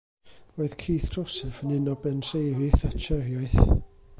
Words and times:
Roedd 0.59 0.71
Keith 0.83 1.05
Joseph 1.17 1.59
yn 1.67 1.75
un 1.75 1.91
o 1.93 1.95
benseiri 2.07 2.71
Thatcheriaeth. 2.77 3.63